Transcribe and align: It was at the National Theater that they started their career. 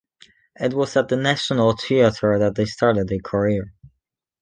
It 0.59 0.73
was 0.73 0.97
at 0.97 1.09
the 1.09 1.15
National 1.15 1.73
Theater 1.73 2.39
that 2.39 2.55
they 2.55 2.65
started 2.65 3.07
their 3.07 3.19
career. 3.23 3.71